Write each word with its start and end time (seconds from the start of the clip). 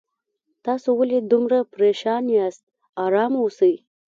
تاسو 0.65 0.89
ولې 0.99 1.19
دومره 1.31 1.59
پریشان 1.73 2.23
یاست 2.37 2.63
آرام 3.05 3.33
اوسئ 3.41 3.73